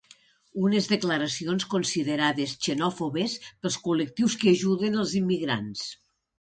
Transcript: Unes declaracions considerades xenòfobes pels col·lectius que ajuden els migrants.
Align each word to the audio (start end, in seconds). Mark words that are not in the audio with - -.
Unes 0.69 0.87
declaracions 0.93 1.65
considerades 1.73 2.55
xenòfobes 2.69 3.37
pels 3.45 3.79
col·lectius 3.87 4.41
que 4.43 4.57
ajuden 4.57 5.01
els 5.07 5.17
migrants. 5.31 5.89